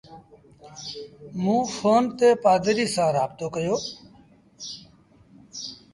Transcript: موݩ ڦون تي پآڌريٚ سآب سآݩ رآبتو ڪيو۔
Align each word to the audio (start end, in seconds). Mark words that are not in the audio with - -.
موݩ 1.43 1.65
ڦون 1.75 2.03
تي 2.17 2.29
پآڌريٚ 2.43 2.91
سآب 2.95 2.95
سآݩ 2.95 3.13
رآبتو 3.15 3.47
ڪيو۔ 3.55 3.75